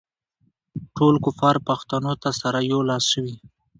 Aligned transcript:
ټول 0.95 1.15
کفار 1.25 1.55
پښتنو 1.67 2.13
ته 2.21 2.29
سره 2.41 2.59
یو 2.71 2.79
لاس 2.89 3.03
شوي. 3.13 3.35